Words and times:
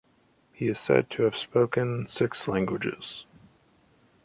He 0.51 0.67
is 0.67 0.79
said 0.79 1.11
to 1.11 1.21
have 1.25 1.35
spoken 1.37 2.07
six 2.07 2.47
languages. 2.47 3.27